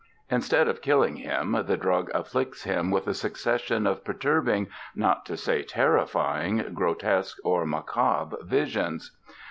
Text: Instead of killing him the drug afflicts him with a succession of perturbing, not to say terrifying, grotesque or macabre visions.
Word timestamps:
Instead 0.31 0.67
of 0.67 0.81
killing 0.81 1.17
him 1.17 1.51
the 1.67 1.77
drug 1.77 2.09
afflicts 2.11 2.63
him 2.63 2.89
with 2.89 3.05
a 3.07 3.13
succession 3.13 3.85
of 3.85 4.03
perturbing, 4.03 4.65
not 4.95 5.27
to 5.27 5.37
say 5.37 5.61
terrifying, 5.61 6.73
grotesque 6.73 7.37
or 7.43 7.67
macabre 7.67 8.35
visions. 8.43 9.15